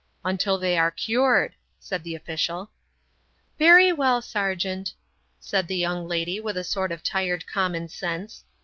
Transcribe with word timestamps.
"Until 0.25 0.57
they 0.57 0.79
are 0.79 0.89
cured," 0.89 1.53
said 1.79 2.03
the 2.03 2.15
official. 2.15 2.71
"Very 3.59 3.93
well, 3.93 4.19
sergeant," 4.19 4.95
said 5.39 5.67
the 5.67 5.77
young 5.77 6.07
lady, 6.07 6.39
with 6.39 6.57
a 6.57 6.63
sort 6.63 6.91
of 6.91 7.03
tired 7.03 7.45
common 7.45 7.87
sense. 7.87 8.43